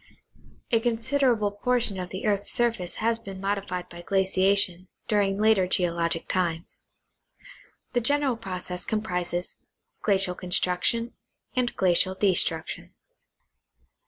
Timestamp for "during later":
5.07-5.67